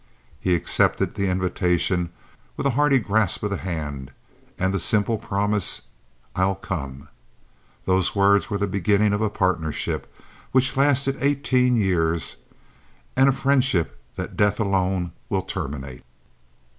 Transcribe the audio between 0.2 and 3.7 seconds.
He accepted the invitation with a hearty grasp of the